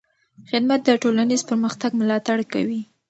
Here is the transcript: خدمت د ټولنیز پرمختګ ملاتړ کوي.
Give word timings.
خدمت 0.49 0.79
د 0.85 0.89
ټولنیز 1.01 1.41
پرمختګ 1.49 1.91
ملاتړ 2.01 2.37
کوي. 2.53 2.81